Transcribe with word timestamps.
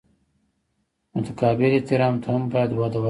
متقابل 1.15 1.71
احترام 1.75 2.15
ته 2.23 2.27
هم 2.33 2.43
باید 2.53 2.71
وده 2.71 2.79
ورکړل 2.81 2.93
شي. 2.99 2.99